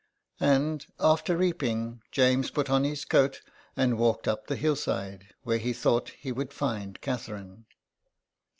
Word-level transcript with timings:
And, 0.39 0.83
after 0.99 1.37
reaping, 1.37 2.01
James 2.11 2.49
put 2.49 2.71
on 2.71 2.85
his 2.85 3.05
coat 3.05 3.43
and 3.77 3.99
walked 3.99 4.27
up 4.27 4.47
the 4.47 4.55
hillside, 4.55 5.35
where 5.43 5.59
he 5.59 5.73
thought 5.73 6.09
he 6.17 6.31
would 6.31 6.51
find 6.53 6.99
Catherine. 7.01 7.67